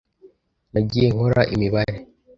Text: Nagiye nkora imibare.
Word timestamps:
Nagiye 0.71 1.07
nkora 1.13 1.41
imibare. 1.53 1.95